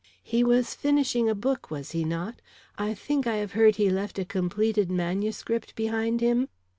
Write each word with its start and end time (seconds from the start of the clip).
"He 0.23 0.43
was 0.43 0.73
finishing 0.73 1.29
a 1.29 1.35
book, 1.35 1.69
was 1.69 1.91
he 1.91 2.03
not? 2.03 2.41
I 2.75 2.95
think 2.95 3.27
I 3.27 3.35
have 3.35 3.51
heard 3.51 3.75
he 3.75 3.87
left 3.91 4.17
a 4.17 4.25
completed 4.25 4.89
manuscript 4.89 5.75
behind 5.75 6.21
him?" 6.21 6.47